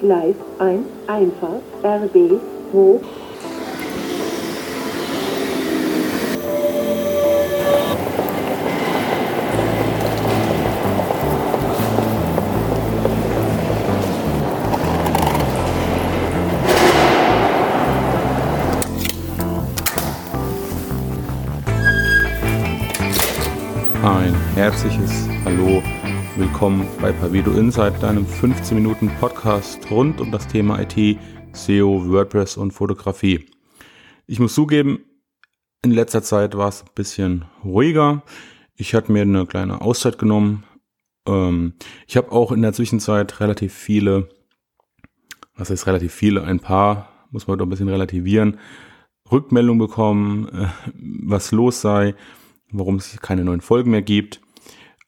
[0.00, 2.40] Gleis 1, Einfahrt, RB,
[2.72, 3.00] hoch.
[24.02, 25.82] Ein herzliches Hallo,
[26.40, 31.18] willkommen bei Pavido Insight, deinem 15 Minuten Podcast rund um das Thema IT,
[31.52, 33.44] SEO, WordPress und Fotografie.
[34.26, 35.04] Ich muss zugeben,
[35.84, 38.22] in letzter Zeit war es ein bisschen ruhiger.
[38.74, 40.64] Ich hatte mir eine kleine Auszeit genommen.
[41.26, 41.74] Ähm,
[42.06, 44.30] ich habe auch in der Zwischenzeit relativ viele,
[45.56, 48.58] was heißt relativ viele, ein paar, muss man doch ein bisschen relativieren,
[49.30, 52.14] Rückmeldungen bekommen, äh, was los sei
[52.72, 54.40] warum es keine neuen Folgen mehr gibt.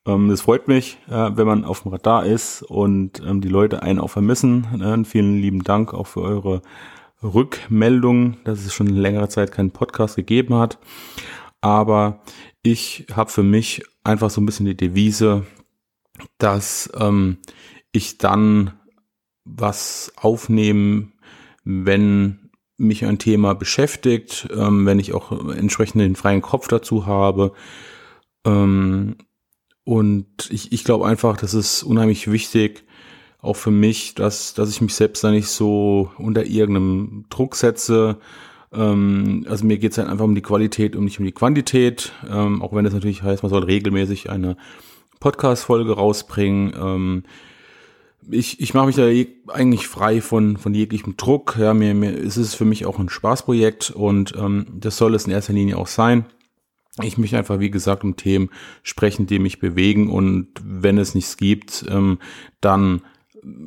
[0.07, 3.83] Ähm, das freut mich, äh, wenn man auf dem Radar ist und ähm, die Leute
[3.83, 4.81] einen auch vermissen.
[4.81, 6.63] Äh, vielen lieben Dank auch für eure
[7.23, 10.79] Rückmeldung, dass es schon längere Zeit keinen Podcast gegeben hat.
[11.61, 12.21] Aber
[12.63, 15.47] ich habe für mich einfach so ein bisschen die Devise,
[16.39, 17.39] dass ähm,
[17.93, 18.73] ich dann
[19.45, 21.13] was aufnehmen,
[21.65, 27.53] wenn mich ein Thema beschäftigt, wenn ich auch entsprechend den freien Kopf dazu habe.
[29.85, 32.85] Und ich, ich glaube einfach, das ist unheimlich wichtig,
[33.41, 38.19] auch für mich, dass, dass ich mich selbst da nicht so unter irgendeinem Druck setze.
[38.73, 42.13] Ähm, also mir geht es halt einfach um die Qualität und nicht um die Quantität,
[42.31, 44.57] ähm, auch wenn das natürlich heißt, man soll regelmäßig eine
[45.19, 46.73] Podcast-Folge rausbringen.
[46.81, 47.23] Ähm,
[48.31, 49.09] ich, ich mache mich da
[49.53, 51.57] eigentlich frei von, von jeglichem Druck.
[51.59, 55.27] Ja, mir, mir ist es für mich auch ein Spaßprojekt und ähm, das soll es
[55.27, 56.27] in erster Linie auch sein.
[57.01, 58.51] Ich möchte einfach, wie gesagt, um Themen
[58.83, 62.19] sprechen, die mich bewegen und wenn es nichts gibt, ähm,
[62.61, 63.03] dann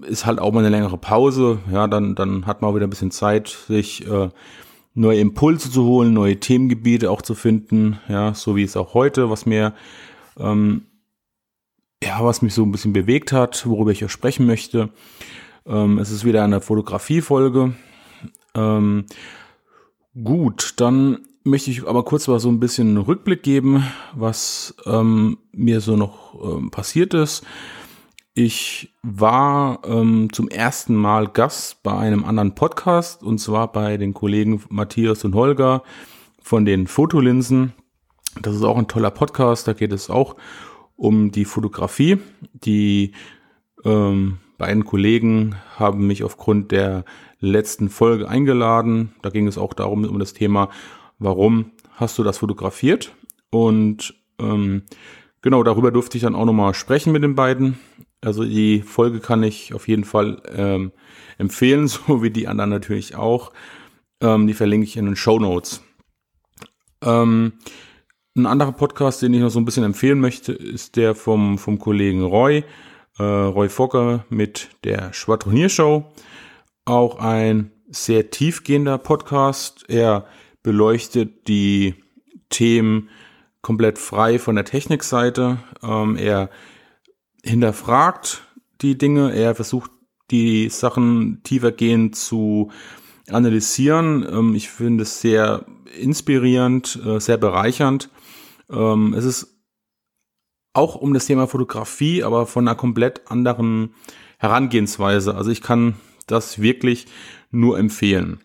[0.08, 1.60] ist halt auch mal eine längere Pause.
[1.72, 4.30] Ja, dann, dann hat man auch wieder ein bisschen Zeit, sich äh,
[4.94, 8.00] neue Impulse zu holen, neue Themengebiete auch zu finden.
[8.08, 9.74] Ja, so wie es auch heute, was mir
[10.38, 10.86] ähm,
[12.04, 14.90] ja, was mich so ein bisschen bewegt hat, worüber ich auch sprechen möchte.
[15.66, 17.74] Ähm, es ist wieder eine Fotografiefolge.
[18.54, 19.06] Ähm,
[20.24, 25.38] gut, dann möchte ich aber kurz mal so ein bisschen einen Rückblick geben, was ähm,
[25.52, 27.46] mir so noch ähm, passiert ist.
[28.34, 34.14] Ich war ähm, zum ersten Mal Gast bei einem anderen Podcast und zwar bei den
[34.14, 35.84] Kollegen Matthias und Holger
[36.42, 37.74] von den Fotolinsen.
[38.42, 40.36] Das ist auch ein toller Podcast, da geht es auch
[40.98, 42.18] um die Fotografie.
[42.54, 43.14] Die
[43.86, 47.06] ähm, beiden Kollegen haben mich aufgrund der
[47.40, 49.14] letzten Folge eingeladen.
[49.22, 50.70] Da ging es auch darum, um das Thema,
[51.20, 53.14] warum hast du das fotografiert?
[53.52, 54.84] Und ähm,
[55.42, 57.80] genau darüber durfte ich dann auch nochmal sprechen mit den beiden.
[58.22, 60.92] Also die Folge kann ich auf jeden Fall ähm,
[61.38, 63.52] empfehlen, so wie die anderen natürlich auch.
[64.22, 65.82] Ähm, die verlinke ich in den Show Notes.
[67.04, 67.54] Ähm,
[68.38, 71.80] ein anderer Podcast, den ich noch so ein bisschen empfehlen möchte, ist der vom, vom
[71.80, 72.64] Kollegen Roy,
[73.18, 76.12] äh, Roy Fokker mit der Schwadroniershow.
[76.86, 79.86] Auch ein sehr tiefgehender Podcast.
[79.88, 80.26] Er
[80.66, 81.94] beleuchtet die
[82.50, 83.10] Themen
[83.62, 85.60] komplett frei von der Technikseite.
[85.84, 86.50] Ähm, er
[87.44, 88.44] hinterfragt
[88.82, 89.92] die Dinge, er versucht
[90.32, 92.72] die Sachen tiefergehend zu
[93.30, 94.26] analysieren.
[94.28, 95.68] Ähm, ich finde es sehr
[96.00, 98.10] inspirierend, äh, sehr bereichernd.
[98.68, 99.60] Ähm, es ist
[100.74, 103.94] auch um das Thema Fotografie, aber von einer komplett anderen
[104.40, 105.36] Herangehensweise.
[105.36, 105.94] Also ich kann
[106.26, 107.06] das wirklich
[107.52, 108.40] nur empfehlen.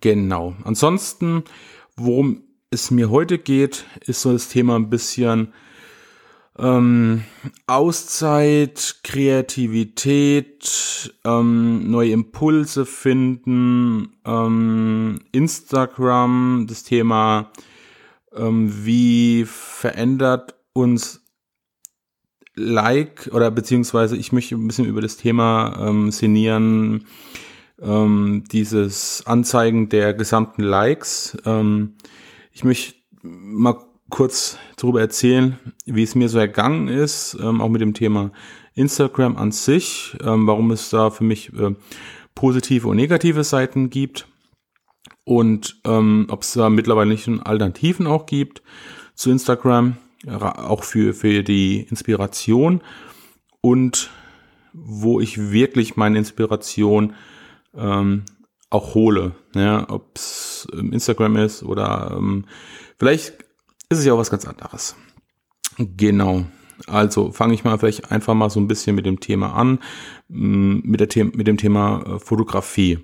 [0.00, 0.54] Genau.
[0.64, 1.44] Ansonsten,
[1.96, 5.52] worum es mir heute geht, ist so das Thema ein bisschen
[6.58, 7.24] ähm,
[7.66, 17.50] Auszeit, Kreativität, ähm, neue Impulse finden, ähm, Instagram, das Thema
[18.34, 21.24] ähm, wie verändert uns
[22.54, 27.06] Like oder beziehungsweise ich möchte ein bisschen über das Thema ähm, sinnieren,
[27.82, 31.36] ähm, dieses Anzeigen der gesamten Likes.
[31.44, 31.94] Ähm,
[32.52, 33.76] ich möchte mal
[34.10, 38.32] kurz darüber erzählen, wie es mir so ergangen ist, ähm, auch mit dem Thema
[38.74, 41.74] Instagram an sich, ähm, warum es da für mich äh,
[42.34, 44.26] positive und negative Seiten gibt
[45.24, 48.62] und ähm, ob es da mittlerweile nicht Alternativen auch gibt
[49.14, 52.80] zu Instagram, auch für, für die Inspiration
[53.60, 54.10] und
[54.72, 57.14] wo ich wirklich meine Inspiration
[57.76, 58.24] ähm,
[58.70, 59.32] auch hole.
[59.54, 62.44] Ja, ob es Instagram ist oder ähm,
[62.98, 63.34] vielleicht
[63.88, 64.96] ist es ja auch was ganz anderes.
[65.78, 66.44] Genau.
[66.86, 69.80] Also fange ich mal vielleicht einfach mal so ein bisschen mit dem Thema an,
[70.28, 73.00] mm, mit, der The mit dem Thema äh, Fotografie.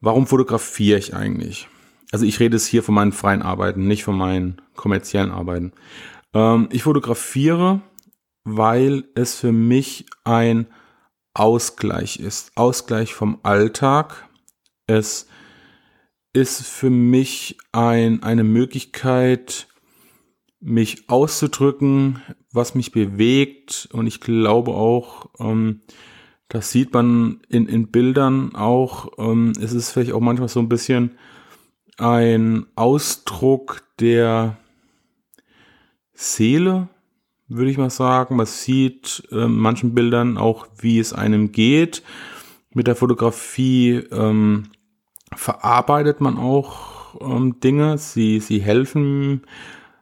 [0.00, 1.68] Warum fotografiere ich eigentlich?
[2.12, 5.72] Also ich rede es hier von meinen freien Arbeiten, nicht von meinen kommerziellen Arbeiten.
[6.34, 7.80] Ähm, ich fotografiere,
[8.44, 10.66] weil es für mich ein
[11.34, 12.52] Ausgleich ist.
[12.56, 14.28] Ausgleich vom Alltag.
[14.86, 15.26] Es
[16.32, 19.68] ist für mich ein, eine Möglichkeit,
[20.60, 23.88] mich auszudrücken, was mich bewegt.
[23.92, 25.80] Und ich glaube auch, ähm,
[26.48, 29.12] das sieht man in, in Bildern auch.
[29.18, 31.18] Ähm, es ist vielleicht auch manchmal so ein bisschen
[31.98, 34.58] ein Ausdruck der
[36.14, 36.88] Seele,
[37.56, 38.36] würde ich mal sagen.
[38.36, 42.02] Man sieht äh, manchen Bildern auch, wie es einem geht.
[42.74, 44.70] Mit der Fotografie ähm,
[45.34, 47.98] verarbeitet man auch ähm, Dinge.
[47.98, 49.42] Sie, sie helfen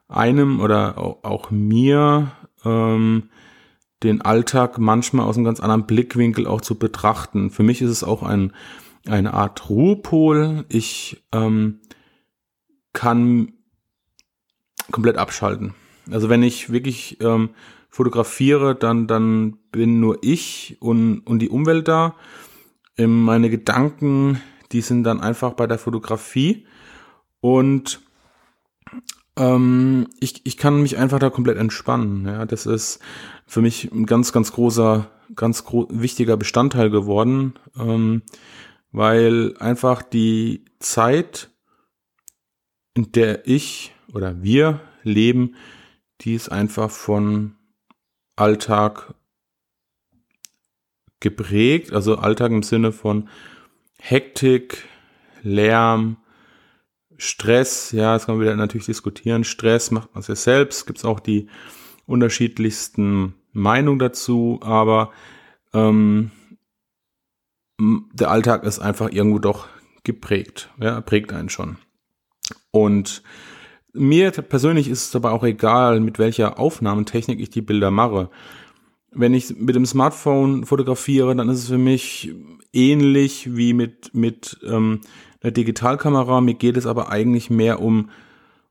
[0.08, 2.32] einem oder auch, auch mir,
[2.64, 3.30] ähm,
[4.02, 7.50] den Alltag manchmal aus einem ganz anderen Blickwinkel auch zu betrachten.
[7.50, 8.52] Für mich ist es auch ein,
[9.06, 10.64] eine Art Ruhepol.
[10.68, 11.80] Ich ähm,
[12.92, 13.52] kann
[14.90, 15.74] komplett abschalten.
[16.12, 17.50] Also wenn ich wirklich ähm,
[17.88, 22.14] fotografiere, dann, dann bin nur ich und, und die Umwelt da.
[22.96, 24.40] Ähm, meine Gedanken,
[24.72, 26.66] die sind dann einfach bei der Fotografie.
[27.40, 28.00] Und
[29.36, 32.26] ähm, ich, ich kann mich einfach da komplett entspannen.
[32.26, 33.00] Ja, das ist
[33.46, 38.22] für mich ein ganz, ganz großer, ganz gro wichtiger Bestandteil geworden, ähm,
[38.92, 41.50] weil einfach die Zeit,
[42.94, 45.54] in der ich oder wir leben,
[46.20, 47.56] die ist einfach von
[48.36, 49.14] Alltag
[51.20, 53.28] geprägt, also Alltag im Sinne von
[53.98, 54.84] Hektik,
[55.42, 56.16] Lärm,
[57.16, 59.44] Stress, ja, das kann man wieder natürlich diskutieren.
[59.44, 61.48] Stress macht man sich selbst, gibt es auch die
[62.06, 65.12] unterschiedlichsten Meinungen dazu, aber
[65.74, 66.30] ähm,
[67.78, 69.68] der Alltag ist einfach irgendwo doch
[70.02, 71.76] geprägt, ja, prägt einen schon.
[72.70, 73.22] Und
[73.92, 78.30] mir persönlich ist es dabei auch egal, mit welcher Aufnahmetechnik ich die Bilder mache.
[79.12, 82.32] Wenn ich mit dem Smartphone fotografiere, dann ist es für mich
[82.72, 85.00] ähnlich wie mit, mit ähm,
[85.42, 86.40] einer Digitalkamera.
[86.40, 88.10] Mir geht es aber eigentlich mehr um,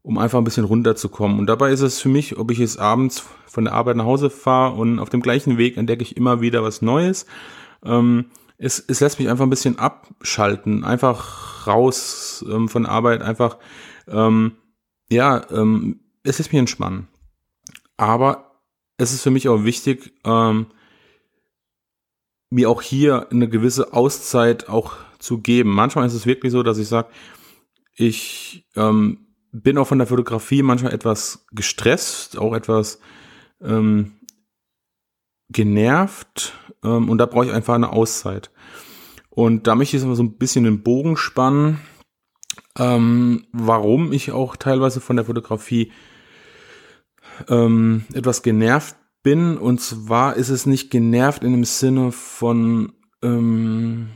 [0.01, 1.39] um einfach ein bisschen runterzukommen.
[1.39, 4.30] Und dabei ist es für mich, ob ich jetzt abends von der Arbeit nach Hause
[4.30, 7.25] fahre und auf dem gleichen Weg entdecke ich immer wieder was Neues.
[7.83, 8.25] Ähm,
[8.57, 13.57] es, es lässt mich einfach ein bisschen abschalten, einfach raus ähm, von Arbeit, einfach
[14.07, 14.54] ähm,
[15.12, 17.08] ja, ähm, es ist mir entspannen.
[17.98, 18.62] Aber
[18.98, 20.68] es ist für mich auch wichtig, ähm,
[22.50, 25.70] mir auch hier eine gewisse Auszeit auch zu geben.
[25.70, 27.10] Manchmal ist es wirklich so, dass ich sage,
[27.94, 33.00] ich ähm, bin auch von der Fotografie manchmal etwas gestresst, auch etwas
[33.62, 34.14] ähm,
[35.50, 36.54] genervt
[36.84, 38.52] ähm, und da brauche ich einfach eine Auszeit.
[39.30, 41.80] Und da möchte ich jetzt mal so ein bisschen den Bogen spannen
[42.80, 45.92] ähm, warum ich auch teilweise von der Fotografie
[47.48, 49.58] ähm, etwas genervt bin.
[49.58, 54.12] Und zwar ist es nicht genervt in dem Sinne von, ähm,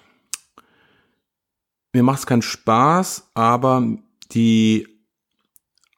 [1.93, 3.85] mir macht es keinen Spaß, aber
[4.31, 4.87] die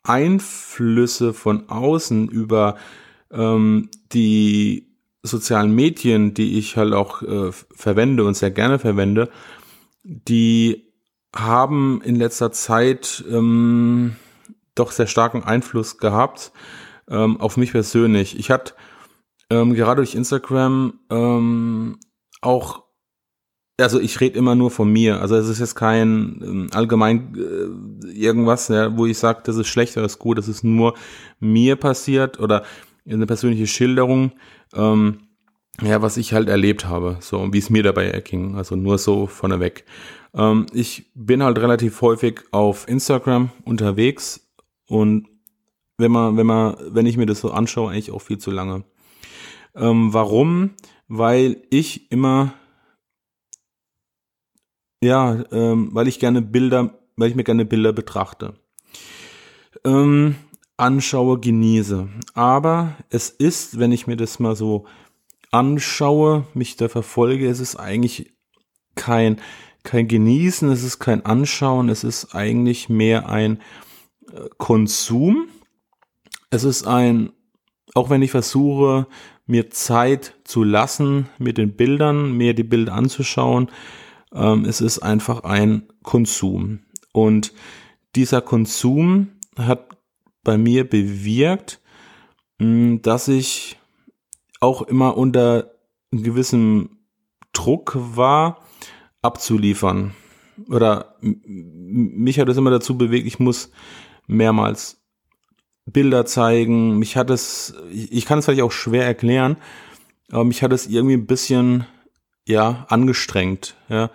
[0.03, 2.75] Einflüsse von außen über
[3.31, 9.29] ähm, die sozialen Medien, die ich halt auch äh, verwende und sehr gerne verwende,
[10.03, 10.85] die
[11.35, 14.15] haben in letzter Zeit ähm,
[14.73, 16.51] doch sehr starken Einfluss gehabt
[17.09, 18.39] ähm, auf mich persönlich.
[18.39, 18.73] Ich hatte
[19.49, 21.99] ähm, gerade durch Instagram ähm,
[22.41, 22.83] auch,
[23.79, 25.21] also ich rede immer nur von mir.
[25.21, 29.67] Also es ist jetzt kein ähm, allgemein äh, irgendwas, ja, wo ich sage, das ist
[29.67, 30.37] schlecht oder das ist gut.
[30.37, 30.95] Das ist nur
[31.39, 32.63] mir passiert oder
[33.07, 34.31] eine persönliche Schilderung.
[34.73, 35.24] Ähm,
[35.81, 39.27] ja, was ich halt erlebt habe, so wie es mir dabei erging, also nur so
[39.27, 39.85] vorneweg.
[40.33, 44.47] Ähm, ich bin halt relativ häufig auf Instagram unterwegs
[44.87, 45.27] und
[45.97, 48.83] wenn man, wenn man, wenn ich mir das so anschaue, eigentlich auch viel zu lange.
[49.75, 50.71] Ähm, warum?
[51.07, 52.53] Weil ich immer,
[55.01, 58.55] ja, ähm, weil ich gerne Bilder, weil ich mir gerne Bilder betrachte.
[59.83, 60.35] Ähm,
[60.77, 62.09] anschaue, genieße.
[62.33, 64.85] Aber es ist, wenn ich mir das mal so
[65.51, 68.33] anschaue, mich da verfolge, es ist eigentlich
[68.95, 69.39] kein,
[69.83, 73.61] kein Genießen, es ist kein Anschauen, es ist eigentlich mehr ein
[74.31, 75.47] äh, Konsum.
[76.49, 77.31] Es ist ein,
[77.93, 79.07] auch wenn ich versuche,
[79.45, 83.69] mir Zeit zu lassen mit den Bildern, mir die Bilder anzuschauen,
[84.33, 86.79] ähm, es ist einfach ein Konsum.
[87.13, 87.53] Und
[88.15, 89.97] dieser Konsum hat
[90.43, 91.81] bei mir bewirkt,
[92.59, 93.77] mh, dass ich
[94.65, 95.71] auch immer unter
[96.11, 96.97] gewissem
[97.53, 98.59] Druck war,
[99.21, 100.13] abzuliefern.
[100.69, 103.71] Oder mich hat es immer dazu bewegt, ich muss
[104.27, 105.01] mehrmals
[105.85, 106.97] Bilder zeigen.
[106.97, 109.57] Mich hat es, ich kann es vielleicht auch schwer erklären,
[110.31, 111.85] aber mich hat es irgendwie ein bisschen,
[112.47, 114.09] ja, angestrengt, ja,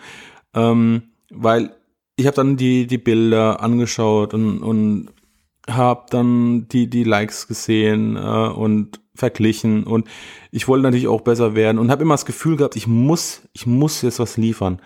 [0.54, 1.75] ähm, weil
[2.16, 5.09] ich habe dann die die Bilder angeschaut und und
[5.69, 10.09] habe dann die die Likes gesehen äh, und verglichen und
[10.50, 13.67] ich wollte natürlich auch besser werden und habe immer das Gefühl gehabt, ich muss ich
[13.67, 14.81] muss jetzt was liefern.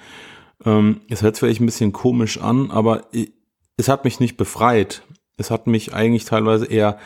[0.65, 3.33] Ähm, es hört vielleicht ein bisschen komisch an, aber ich,
[3.77, 5.03] es hat mich nicht befreit
[5.37, 6.99] es hat mich eigentlich teilweise eher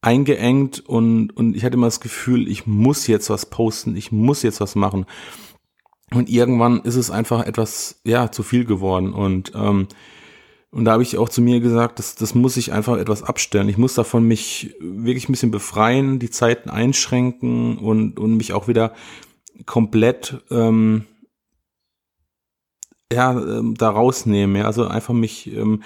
[0.00, 4.42] eingeengt und, und ich hatte immer das Gefühl, ich muss jetzt was posten, ich muss
[4.42, 5.06] jetzt was machen.
[6.12, 9.12] Und irgendwann ist es einfach etwas, ja, zu viel geworden.
[9.12, 9.88] Und, ähm,
[10.70, 13.68] und da habe ich auch zu mir gesagt, das, das muss ich einfach etwas abstellen.
[13.68, 18.68] Ich muss davon mich wirklich ein bisschen befreien, die Zeiten einschränken und, und mich auch
[18.68, 18.92] wieder
[19.64, 21.06] komplett ähm,
[23.10, 24.56] ja, ähm, da rausnehmen.
[24.56, 24.66] Ja?
[24.66, 25.82] Also einfach mich ähm,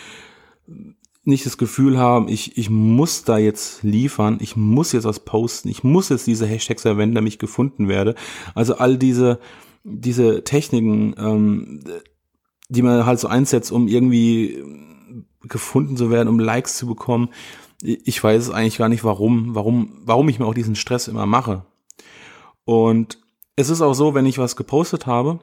[1.22, 5.68] nicht das Gefühl haben, ich, ich muss da jetzt liefern, ich muss jetzt was posten,
[5.68, 8.16] ich muss jetzt diese Hashtags verwenden, damit ich gefunden werde.
[8.56, 9.38] Also all diese,
[9.84, 11.84] diese Techniken, ähm,
[12.72, 14.62] die man halt so einsetzt, um irgendwie
[15.42, 17.28] gefunden zu werden, um Likes zu bekommen.
[17.82, 21.64] Ich weiß eigentlich gar nicht, warum, warum, warum ich mir auch diesen Stress immer mache.
[22.64, 23.18] Und
[23.56, 25.40] es ist auch so, wenn ich was gepostet habe,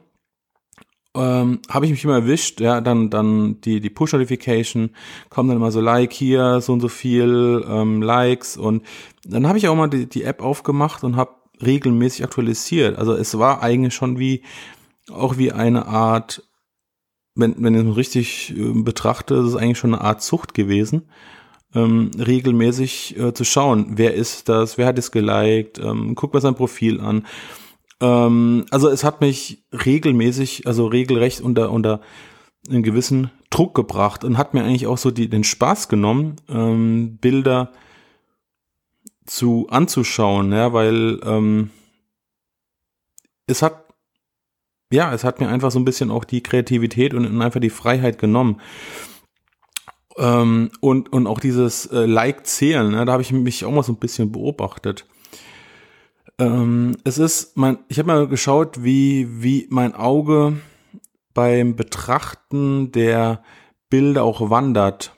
[1.16, 4.92] ähm, habe ich mich immer erwischt, ja, dann, dann die, die Push-Notification,
[5.30, 8.84] kommen dann immer so Like hier, so und so viel ähm, Likes und
[9.26, 11.32] dann habe ich auch mal die, die App aufgemacht und habe
[11.62, 12.98] regelmäßig aktualisiert.
[12.98, 14.44] Also es war eigentlich schon wie,
[15.12, 16.44] auch wie eine Art,
[17.36, 21.10] wenn, wenn ich es richtig äh, betrachte, ist es eigentlich schon eine Art Zucht gewesen,
[21.74, 26.42] ähm, regelmäßig äh, zu schauen, wer ist das, wer hat es geliked, ähm, guck mal
[26.42, 27.26] sein Profil an.
[28.02, 32.02] Ähm, also es hat mich regelmäßig, also regelrecht unter, unter
[32.70, 37.18] einen gewissen Druck gebracht und hat mir eigentlich auch so die, den Spaß genommen, ähm,
[37.18, 37.72] Bilder
[39.26, 41.70] zu anzuschauen, ja, weil ähm,
[43.46, 43.89] es hat
[44.92, 48.18] ja, es hat mir einfach so ein bisschen auch die Kreativität und einfach die Freiheit
[48.18, 48.60] genommen.
[50.18, 53.94] Ähm, und, und auch dieses äh, Like-Zählen, ne, da habe ich mich auch mal so
[53.94, 55.06] ein bisschen beobachtet.
[56.40, 60.58] Ähm, es ist, mein, ich habe mal geschaut, wie, wie mein Auge
[61.34, 63.44] beim Betrachten der
[63.90, 65.14] Bilder auch wandert.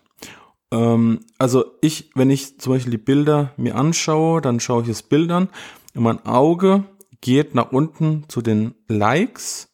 [0.71, 5.03] Ähm, also ich, wenn ich zum Beispiel die Bilder mir anschaue, dann schaue ich es
[5.03, 5.49] Bildern
[5.93, 6.85] und mein Auge
[7.21, 9.71] geht nach unten zu den Likes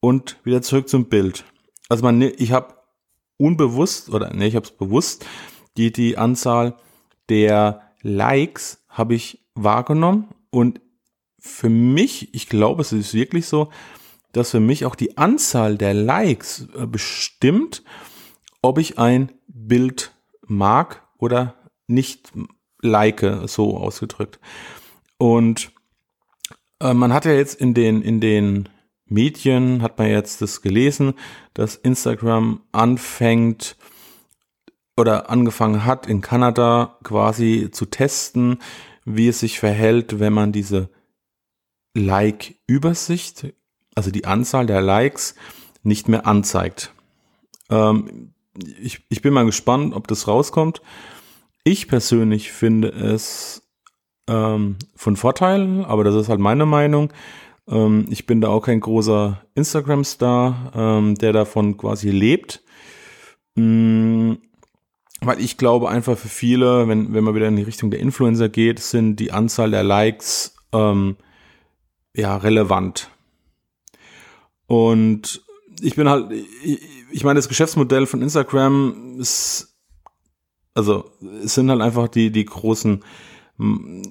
[0.00, 1.44] und wieder zurück zum Bild.
[1.88, 2.74] Also man, ich habe
[3.36, 5.24] unbewusst oder nee, ich habe es bewusst
[5.76, 6.76] die die Anzahl
[7.28, 10.80] der Likes habe ich wahrgenommen und
[11.38, 13.70] für mich, ich glaube, es ist wirklich so,
[14.32, 17.82] dass für mich auch die Anzahl der Likes äh, bestimmt,
[18.62, 20.12] ob ich ein Bild
[20.46, 21.54] mag oder
[21.86, 22.32] nicht
[22.82, 24.38] like, so ausgedrückt.
[25.18, 25.72] Und
[26.80, 28.68] äh, man hat ja jetzt in den, in den
[29.06, 31.14] Medien, hat man jetzt das gelesen,
[31.54, 33.76] dass Instagram anfängt
[34.96, 38.58] oder angefangen hat, in Kanada quasi zu testen,
[39.04, 40.90] wie es sich verhält, wenn man diese
[41.94, 43.52] Like-Übersicht,
[43.94, 45.34] also die Anzahl der Likes,
[45.82, 46.92] nicht mehr anzeigt.
[47.70, 48.34] Ähm,
[48.80, 50.82] ich, ich bin mal gespannt, ob das rauskommt.
[51.64, 53.59] Ich persönlich finde es
[54.30, 57.12] ähm, von Vorteil, aber das ist halt meine Meinung.
[57.68, 62.62] Ähm, ich bin da auch kein großer Instagram-Star, ähm, der davon quasi lebt.
[63.56, 64.38] Mhm
[65.20, 68.48] weil ich glaube einfach für viele, wenn, wenn man wieder in die Richtung der Influencer
[68.48, 71.16] geht, sind die Anzahl der Likes ähm,
[72.14, 73.10] ja relevant.
[74.66, 75.42] Und
[75.82, 76.30] ich bin halt,
[76.64, 79.76] ich, ich meine, das Geschäftsmodell von Instagram ist,
[80.74, 81.10] also
[81.44, 83.04] es sind halt einfach die, die großen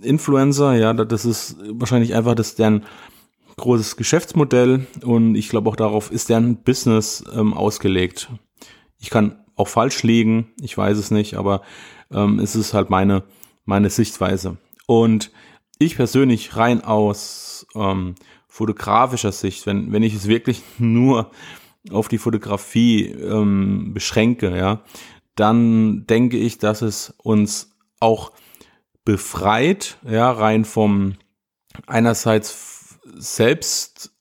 [0.01, 2.86] Influencer, ja, das ist wahrscheinlich einfach das deren
[3.58, 8.29] großes Geschäftsmodell und ich glaube auch darauf ist deren Business ähm, ausgelegt.
[9.00, 11.62] Ich kann auch falsch liegen, ich weiß es nicht, aber
[12.12, 13.24] ähm, es ist halt meine,
[13.65, 14.58] meine Sichtweise.
[14.88, 15.32] Und
[15.77, 18.15] ich persönlich rein aus ähm,
[18.48, 21.32] fotografischer Sicht, wenn, wenn ich es wirklich nur
[21.91, 24.82] auf die Fotografie ähm, beschränke, ja,
[25.36, 28.32] dann denke ich, dass es uns auch
[29.06, 31.15] befreit, ja, rein vom
[31.88, 34.12] einerseits selbst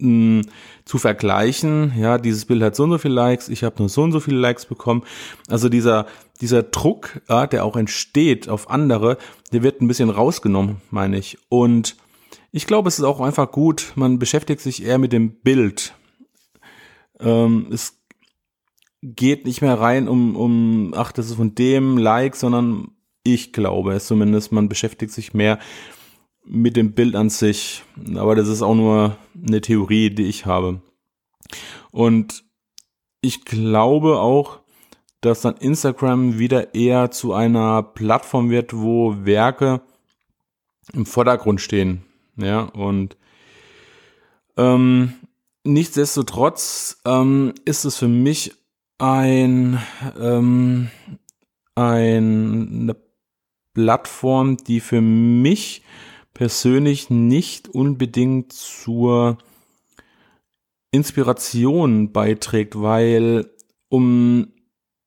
[0.00, 0.42] mh,
[0.84, 1.92] zu vergleichen.
[1.96, 4.20] Ja, dieses Bild hat so und so viele Likes, ich habe nur so und so
[4.20, 5.04] viele Likes bekommen.
[5.48, 6.06] Also dieser,
[6.40, 9.18] dieser Druck, ja, der auch entsteht auf andere,
[9.52, 11.38] der wird ein bisschen rausgenommen, meine ich.
[11.48, 11.96] Und
[12.52, 15.94] ich glaube, es ist auch einfach gut, man beschäftigt sich eher mit dem Bild.
[17.20, 17.96] Ähm, es
[19.02, 22.88] geht nicht mehr rein um, um, ach, das ist von dem Like, sondern
[23.22, 25.58] ich glaube es zumindest, man beschäftigt sich mehr
[26.44, 27.84] mit dem Bild an sich.
[28.16, 30.82] Aber das ist auch nur eine Theorie, die ich habe.
[31.90, 32.44] Und
[33.20, 34.60] ich glaube auch,
[35.20, 39.82] dass dann Instagram wieder eher zu einer Plattform wird, wo Werke
[40.92, 42.04] im Vordergrund stehen.
[42.36, 43.16] Ja, und
[44.56, 45.12] ähm,
[45.64, 48.54] nichtsdestotrotz ähm, ist es für mich
[48.98, 49.78] ein,
[50.18, 50.90] ähm,
[51.74, 52.96] ein, eine
[53.80, 55.82] Plattform, die für mich
[56.34, 59.38] persönlich nicht unbedingt zur
[60.90, 63.50] Inspiration beiträgt, weil
[63.88, 64.48] um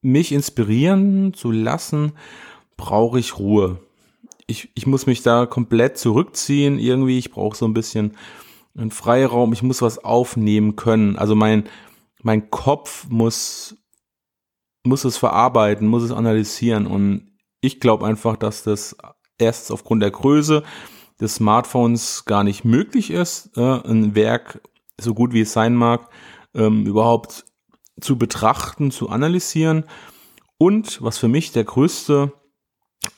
[0.01, 2.13] mich inspirieren zu lassen,
[2.75, 3.80] brauche ich Ruhe.
[4.48, 7.20] Ich, ich muss mich da komplett zurückziehen irgendwie.
[7.20, 8.18] Ich brauche so ein bisschen
[8.75, 9.53] einen Freiraum.
[9.53, 11.15] Ich muss was aufnehmen können.
[11.15, 11.65] Also mein,
[12.24, 13.77] mein Kopf muss,
[14.84, 16.88] muss es verarbeiten, muss es analysieren.
[16.88, 17.33] Und
[17.63, 18.98] ich glaube einfach, dass das
[19.38, 20.63] erst aufgrund der Größe
[21.20, 24.62] des Smartphones gar nicht möglich ist, äh, ein Werk,
[25.00, 26.10] so gut wie es sein mag,
[26.53, 27.46] ähm, überhaupt
[28.01, 29.86] zu betrachten, zu analysieren.
[30.58, 32.34] Und was für mich der größte,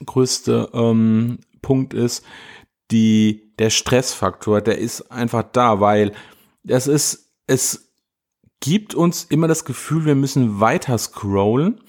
[0.05, 2.23] größte ähm, Punkt ist,
[2.91, 6.11] die, der Stressfaktor, der ist einfach da, weil
[6.63, 7.91] das ist, es
[8.59, 11.81] gibt uns immer das Gefühl, wir müssen weiter scrollen,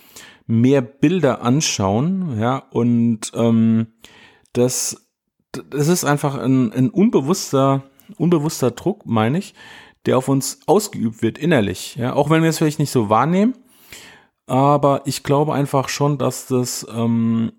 [0.47, 3.89] mehr Bilder anschauen, ja, und ähm,
[4.53, 5.07] das
[5.71, 7.85] das ist einfach ein, ein unbewusster,
[8.17, 9.55] unbewusster Druck, meine ich,
[10.05, 11.97] der auf uns ausgeübt wird innerlich.
[11.97, 13.55] Ja, auch wenn wir es vielleicht nicht so wahrnehmen.
[14.47, 17.53] Aber ich glaube einfach schon, dass das ähm,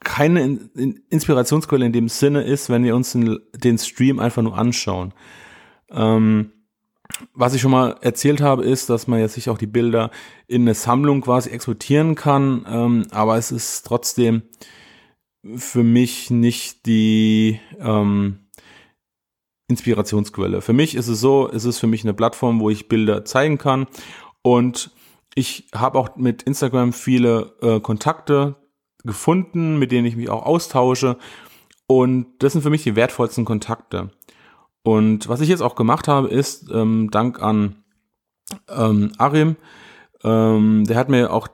[0.00, 4.42] keine in, in Inspirationsquelle in dem Sinne ist, wenn wir uns den, den Stream einfach
[4.42, 5.12] nur anschauen.
[5.90, 6.52] Ähm,
[7.34, 10.10] was ich schon mal erzählt habe, ist, dass man jetzt sich auch die Bilder
[10.46, 14.42] in eine Sammlung quasi exportieren kann, ähm, aber es ist trotzdem
[15.56, 18.48] für mich nicht die ähm,
[19.68, 20.60] Inspirationsquelle.
[20.60, 23.58] Für mich ist es so, es ist für mich eine Plattform, wo ich Bilder zeigen
[23.58, 23.86] kann
[24.42, 24.90] und
[25.34, 28.56] ich habe auch mit Instagram viele äh, Kontakte
[29.04, 31.18] gefunden, mit denen ich mich auch austausche
[31.86, 34.10] und das sind für mich die wertvollsten Kontakte.
[34.86, 37.74] Und was ich jetzt auch gemacht habe, ist, ähm, Dank an
[38.68, 39.56] ähm, Arim,
[40.22, 41.48] ähm, der hat mir auch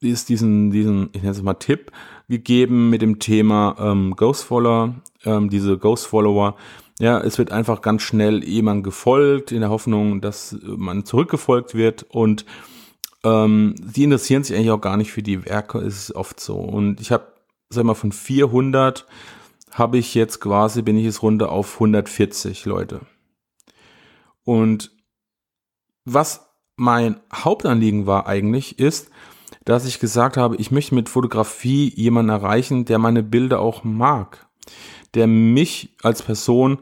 [0.00, 1.92] ist diesen, diesen, ich nenne es mal Tipp
[2.28, 6.56] gegeben mit dem Thema ähm, Ghost Follower, ähm, diese Ghost Follower.
[6.98, 12.06] Ja, es wird einfach ganz schnell jemand gefolgt in der Hoffnung, dass man zurückgefolgt wird
[12.08, 12.44] und
[13.22, 16.56] ähm, die interessieren sich eigentlich auch gar nicht für die Werke, ist oft so.
[16.56, 17.28] Und ich habe,
[17.70, 19.06] sag mal, von 400
[19.72, 23.00] habe ich jetzt quasi, bin ich jetzt runter auf 140 Leute.
[24.44, 24.90] Und
[26.04, 29.10] was mein Hauptanliegen war eigentlich, ist,
[29.64, 34.48] dass ich gesagt habe, ich möchte mit Fotografie jemanden erreichen, der meine Bilder auch mag,
[35.14, 36.78] der mich als Person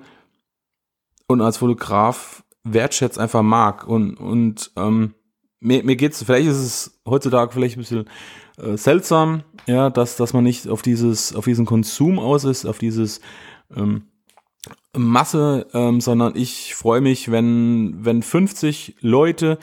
[1.27, 5.15] und als Fotograf wertschätzt einfach mag und und ähm,
[5.61, 8.09] mir, mir geht's vielleicht ist es heutzutage vielleicht ein bisschen
[8.59, 12.79] äh, seltsam, ja, dass dass man nicht auf dieses auf diesen Konsum aus ist, auf
[12.79, 13.21] dieses
[13.75, 14.05] ähm,
[14.97, 19.59] Masse, ähm, sondern ich freue mich, wenn wenn 50 Leute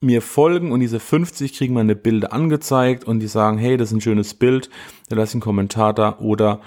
[0.00, 3.96] mir folgen und diese 50 kriegen meine Bilder angezeigt und die sagen, hey, das ist
[3.96, 4.70] ein schönes Bild,
[5.08, 6.60] da lasse ich einen Kommentar da oder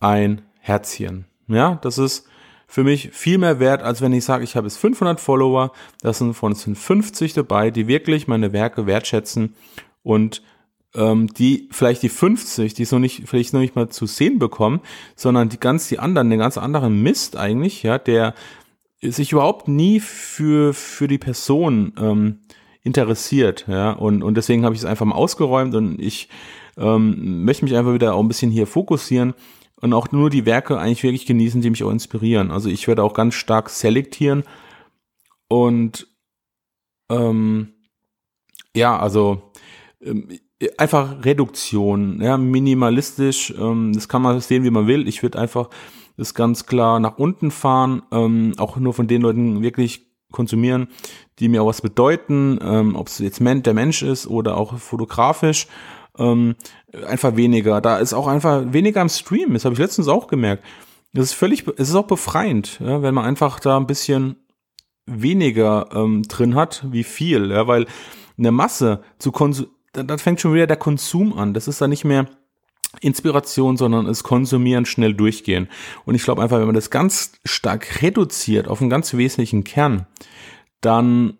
[0.00, 1.26] ein Herzchen.
[1.48, 2.26] Ja, das ist
[2.66, 5.72] für mich viel mehr wert, als wenn ich sage, ich habe jetzt 500 Follower,
[6.02, 9.54] das sind von sind 50 dabei, die wirklich meine Werke wertschätzen
[10.02, 10.42] und
[10.98, 14.80] ähm, die vielleicht die 50, die so nicht vielleicht noch nicht mal zu sehen bekommen,
[15.14, 18.34] sondern die ganz die anderen, den ganz anderen Mist eigentlich, ja, der
[19.00, 22.40] sich überhaupt nie für für die Person ähm,
[22.82, 26.28] interessiert, ja, und, und deswegen habe ich es einfach mal ausgeräumt und ich
[26.76, 29.34] ähm, möchte mich einfach wieder auch ein bisschen hier fokussieren
[29.80, 32.50] und auch nur die Werke eigentlich wirklich genießen, die mich auch inspirieren.
[32.50, 34.42] Also ich werde auch ganz stark selektieren
[35.48, 36.08] und
[37.10, 37.74] ähm,
[38.74, 39.52] ja, also
[40.02, 40.28] ähm,
[40.76, 45.06] einfach Reduktion, ja, minimalistisch, ähm, das kann man sehen, wie man will.
[45.06, 45.68] Ich würde einfach
[46.16, 50.88] das ganz klar nach unten fahren, ähm, auch nur von den Leuten wirklich konsumieren,
[51.38, 55.68] die mir auch was bedeuten, ähm, ob es jetzt der Mensch ist oder auch fotografisch,
[56.18, 56.56] ähm,
[57.06, 57.80] einfach weniger.
[57.80, 59.54] Da ist auch einfach weniger am Stream.
[59.54, 60.64] Das habe ich letztens auch gemerkt.
[61.12, 64.36] es ist völlig, es ist auch befreiend, ja, wenn man einfach da ein bisschen
[65.06, 67.86] weniger ähm, drin hat, wie viel, ja, weil
[68.36, 71.54] eine Masse zu konsumieren, dann fängt schon wieder der Konsum an.
[71.54, 72.26] Das ist dann nicht mehr
[73.00, 75.68] Inspiration, sondern es konsumieren, schnell durchgehen.
[76.04, 80.06] Und ich glaube einfach, wenn man das ganz stark reduziert auf einen ganz wesentlichen Kern,
[80.80, 81.38] dann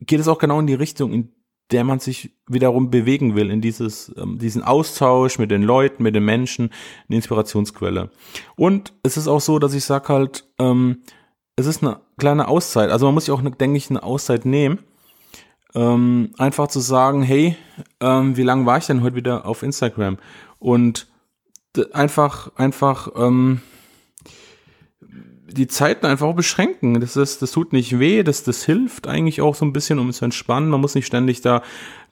[0.00, 1.32] geht es auch genau in die Richtung, in
[1.70, 6.14] der man sich wiederum bewegen will, in dieses, ähm, diesen Austausch mit den Leuten, mit
[6.14, 6.70] den Menschen,
[7.08, 8.10] eine Inspirationsquelle.
[8.54, 11.02] Und es ist auch so, dass ich sage halt, ähm,
[11.56, 12.90] es ist eine kleine Auszeit.
[12.90, 14.80] Also man muss sich auch, denke ich, eine Auszeit nehmen.
[15.74, 17.56] Ähm, einfach zu sagen, hey,
[18.00, 20.18] ähm, wie lange war ich denn heute wieder auf Instagram?
[20.58, 21.08] Und
[21.92, 23.60] einfach, einfach, ähm,
[25.54, 27.00] die Zeiten einfach beschränken.
[27.00, 30.12] Das ist, das tut nicht weh, das, das hilft eigentlich auch so ein bisschen, um
[30.12, 30.68] zu entspannen.
[30.68, 31.62] Man muss nicht ständig da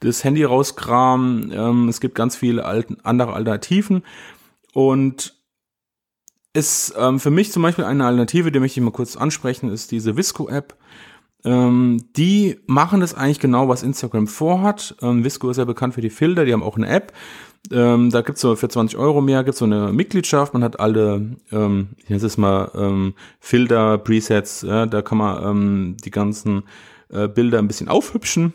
[0.00, 1.52] das Handy rauskramen.
[1.52, 2.64] Ähm, es gibt ganz viele
[3.02, 4.02] andere Alternativen.
[4.72, 5.34] Und
[6.54, 9.90] ist ähm, für mich zum Beispiel eine Alternative, die möchte ich mal kurz ansprechen, ist
[9.90, 10.76] diese Visco-App.
[11.44, 14.96] Ähm, die machen das eigentlich genau, was Instagram vorhat.
[15.02, 17.12] Ähm, Visco ist ja bekannt für die Filter, die haben auch eine App.
[17.70, 21.36] Ähm, da gibt's so für 20 Euro mehr, gibt's so eine Mitgliedschaft, man hat alle,
[21.52, 26.64] ähm, nenne es mal, ähm, Filter, Presets, ja, da kann man ähm, die ganzen
[27.08, 28.52] äh, Bilder ein bisschen aufhübschen.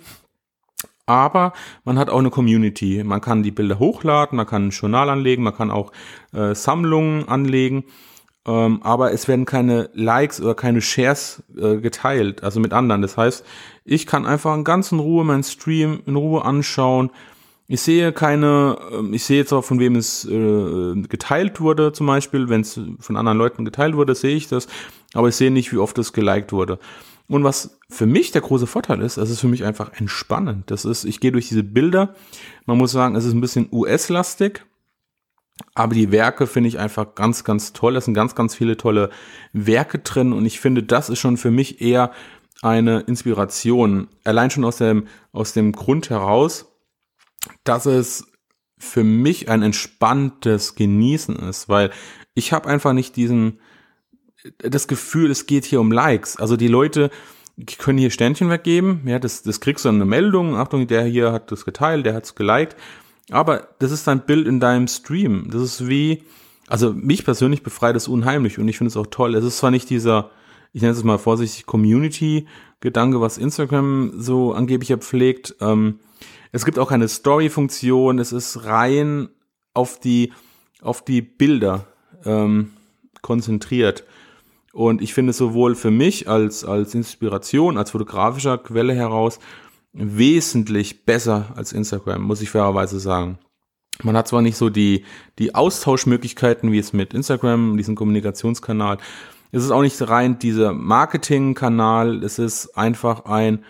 [1.05, 1.53] Aber
[1.85, 3.01] man hat auch eine Community.
[3.05, 5.93] Man kann die Bilder hochladen, man kann ein Journal anlegen, man kann auch
[6.33, 7.85] äh, Sammlungen anlegen.
[8.47, 13.01] Ähm, aber es werden keine Likes oder keine Shares äh, geteilt, also mit anderen.
[13.01, 13.45] Das heißt,
[13.85, 17.11] ich kann einfach in ganz Ruhe meinen Stream in Ruhe anschauen
[17.67, 22.07] ich sehe keine, ähm, ich sehe jetzt auch, von wem es äh, geteilt wurde, zum
[22.07, 24.67] Beispiel, wenn es von anderen Leuten geteilt wurde, sehe ich das,
[25.13, 26.79] aber ich sehe nicht, wie oft es geliked wurde.
[27.27, 30.71] Und was für mich der große Vorteil ist, das ist für mich einfach entspannend.
[30.71, 32.15] Das ist, ich gehe durch diese Bilder.
[32.65, 34.65] Man muss sagen, es ist ein bisschen US-lastig,
[35.73, 37.95] aber die Werke finde ich einfach ganz, ganz toll.
[37.95, 39.09] Es sind ganz, ganz viele tolle
[39.53, 42.11] Werke drin und ich finde, das ist schon für mich eher
[42.61, 44.07] eine Inspiration.
[44.23, 46.65] Allein schon aus dem, aus dem Grund heraus,
[47.63, 48.27] dass es
[48.79, 51.91] für mich ein entspanntes Genießen ist, weil
[52.35, 53.59] ich habe einfach nicht diesen
[54.59, 56.37] das Gefühl, es geht hier um Likes.
[56.37, 57.09] Also die Leute
[57.79, 61.51] können hier Ständchen weggeben, ja, das, das kriegst du eine Meldung, Achtung, der hier hat
[61.51, 62.75] das geteilt, der hat es geliked,
[63.29, 65.49] aber das ist dein Bild in deinem Stream.
[65.51, 66.23] Das ist wie,
[66.67, 69.35] also mich persönlich befreit es unheimlich und ich finde es auch toll.
[69.35, 70.31] Es ist zwar nicht dieser,
[70.73, 75.99] ich nenne es mal vorsichtig, Community-Gedanke, was Instagram so angeblich pflegt, ähm,
[76.51, 78.19] es gibt auch keine Story-Funktion.
[78.19, 79.29] Es ist rein
[79.73, 80.33] auf die,
[80.81, 81.85] auf die Bilder
[82.25, 82.71] ähm,
[83.21, 84.03] konzentriert.
[84.73, 89.39] Und ich finde es sowohl für mich als, als Inspiration, als fotografischer Quelle heraus
[89.93, 93.39] wesentlich besser als Instagram, muss ich fairerweise sagen.
[94.03, 95.05] Man hat zwar nicht so die,
[95.39, 98.97] die Austauschmöglichkeiten wie es mit Instagram, diesem Kommunikationskanal.
[99.51, 102.23] Es ist auch nicht rein dieser Marketingkanal.
[102.23, 103.63] Es ist einfach ein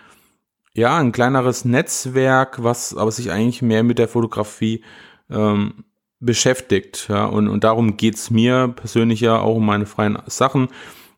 [0.77, 4.83] ja, ein kleineres Netzwerk, was aber sich eigentlich mehr mit der Fotografie
[5.27, 5.85] ähm,
[6.19, 7.07] beschäftigt.
[7.09, 10.67] Ja, und, und darum geht's mir persönlich ja auch um meine freien Sachen.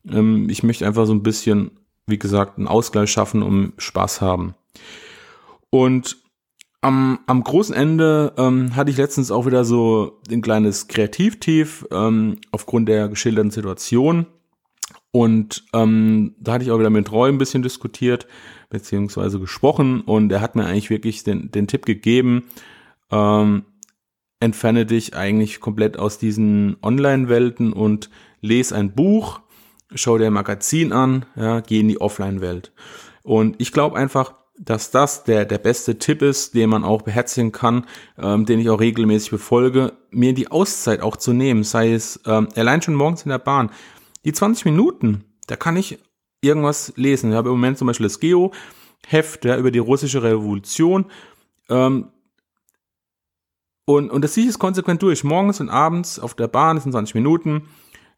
[0.10, 1.72] Ähm, ich möchte einfach so ein bisschen,
[2.08, 4.56] wie gesagt, einen Ausgleich schaffen, um Spaß haben.
[5.70, 6.18] Und
[6.82, 12.38] am, am großen Ende ähm, hatte ich letztens auch wieder so ein kleines Kreativtief ähm,
[12.52, 14.26] aufgrund der geschilderten Situation.
[15.12, 18.28] Und ähm, da hatte ich auch wieder mit Roy ein bisschen diskutiert
[18.70, 22.44] beziehungsweise gesprochen und er hat mir eigentlich wirklich den, den Tipp gegeben,
[23.12, 23.66] ähm,
[24.40, 28.10] entferne dich eigentlich komplett aus diesen Online-Welten und
[28.42, 29.42] lese ein Buch,
[29.94, 32.72] schau dir ein Magazin an, ja, geh in die Offline-Welt.
[33.24, 37.54] Und ich glaube einfach, dass das der, der beste Tipp ist, den man auch beherzigen
[37.54, 37.86] kann,
[38.18, 42.50] ähm, den ich auch regelmäßig befolge, mir die Auszeit auch zu nehmen, sei es ähm,
[42.56, 43.72] allein schon morgens in der Bahn.
[44.26, 46.00] Die 20 Minuten, da kann ich
[46.42, 47.32] irgendwas lesen.
[47.32, 51.06] Ich habe im Moment zum Beispiel das Geo-Heft ja, über die russische Revolution.
[51.70, 52.10] Ähm,
[53.86, 55.24] und, und das ziehe ich jetzt konsequent durch.
[55.24, 57.70] Morgens und abends auf der Bahn, das sind 20 Minuten.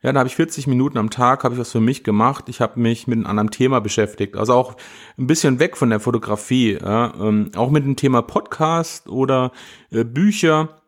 [0.04, 2.50] Ja, da habe ich 40 Minuten am Tag, habe ich was für mich gemacht.
[2.50, 4.36] Ich habe mich mit einem anderen Thema beschäftigt.
[4.36, 4.76] Also auch
[5.18, 6.80] ein bisschen weg von der Fotografie.
[6.82, 9.52] Ja, ähm, auch mit dem Thema Podcast oder
[9.92, 10.82] äh, Bücher.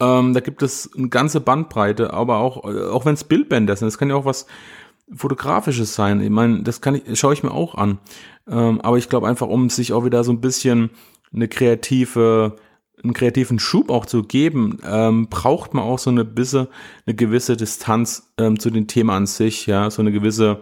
[0.00, 3.86] Ähm, da gibt es eine ganze Bandbreite, aber auch, äh, auch wenn es Bildbänder sind,
[3.86, 4.46] das kann ja auch was
[5.14, 6.20] fotografisches sein.
[6.20, 7.98] Ich meine, das kann ich, schaue ich mir auch an.
[8.48, 10.90] Ähm, aber ich glaube einfach, um sich auch wieder so ein bisschen
[11.34, 12.56] eine kreative,
[13.02, 16.68] einen kreativen Schub auch zu geben, ähm, braucht man auch so eine bisschen,
[17.06, 20.60] eine gewisse Distanz ähm, zu den Themen an sich, ja, so eine gewisse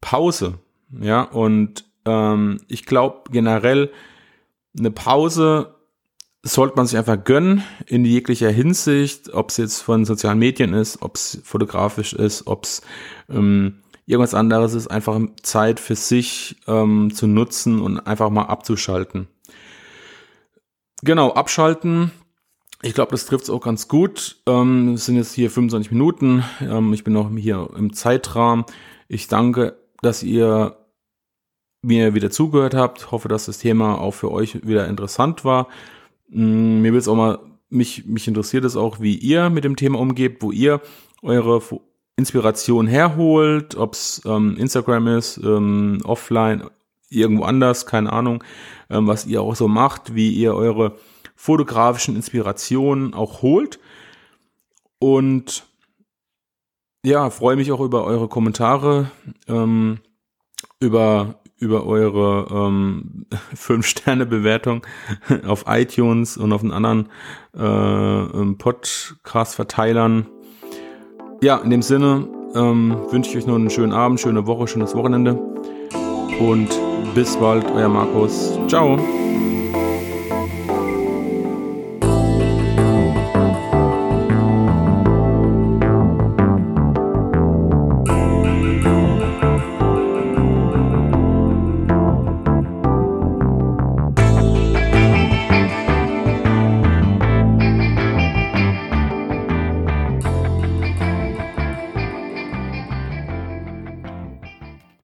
[0.00, 0.58] Pause,
[1.00, 3.90] ja, und ähm, ich glaube generell
[4.78, 5.74] eine Pause
[6.42, 11.00] sollte man sich einfach gönnen in jeglicher Hinsicht, ob es jetzt von sozialen Medien ist,
[11.00, 12.82] ob es fotografisch ist, ob es
[13.30, 19.28] ähm, irgendwas anderes ist, einfach Zeit für sich ähm, zu nutzen und einfach mal abzuschalten.
[21.04, 22.12] Genau, abschalten.
[22.80, 24.36] Ich glaube, das trifft es auch ganz gut.
[24.46, 26.42] Ähm, es sind jetzt hier 25 Minuten.
[26.62, 28.64] Ähm, ich bin noch hier im Zeitrahmen.
[29.06, 30.78] Ich danke, dass ihr
[31.82, 33.10] mir wieder zugehört habt.
[33.10, 35.68] Hoffe, dass das Thema auch für euch wieder interessant war.
[36.30, 37.38] Mm, mir wird es auch mal,
[37.68, 40.80] mich, mich interessiert es auch, wie ihr mit dem Thema umgeht, wo ihr
[41.20, 41.60] eure
[42.16, 46.64] Inspiration herholt, ob es ähm, Instagram ist, ähm, offline,
[47.14, 48.42] irgendwo anders, keine Ahnung,
[48.90, 50.96] ähm, was ihr auch so macht, wie ihr eure
[51.36, 53.78] fotografischen Inspirationen auch holt.
[54.98, 55.64] Und
[57.04, 59.10] ja, freue mich auch über eure Kommentare,
[59.48, 59.98] ähm,
[60.80, 64.86] über über eure ähm, 5-Sterne-Bewertung
[65.46, 67.08] auf iTunes und auf den anderen
[67.56, 70.26] äh, ähm, Podcast-Verteilern.
[71.42, 74.94] Ja, in dem Sinne ähm, wünsche ich euch noch einen schönen Abend, schöne Woche, schönes
[74.94, 75.38] Wochenende
[76.40, 76.68] und
[77.14, 78.58] bis bald, euer Markus.
[78.68, 78.98] Ciao.